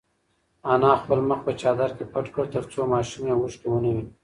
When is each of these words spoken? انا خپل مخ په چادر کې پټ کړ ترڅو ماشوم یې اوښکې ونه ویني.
انا 0.73 0.91
خپل 1.01 1.19
مخ 1.29 1.39
په 1.45 1.51
چادر 1.61 1.89
کې 1.97 2.05
پټ 2.13 2.25
کړ 2.35 2.45
ترڅو 2.53 2.81
ماشوم 2.93 3.23
یې 3.29 3.33
اوښکې 3.37 3.67
ونه 3.69 3.89
ویني. 3.95 4.05